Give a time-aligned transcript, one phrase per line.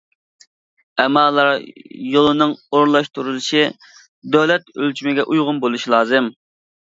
[1.01, 1.49] ئەمالار
[2.13, 3.61] يولىنىڭ ئورۇنلاشتۇرۇلۇشى
[4.37, 6.33] دۆلەت ئۆلچىمىگە ئۇيغۇن بولۇشى لازىم.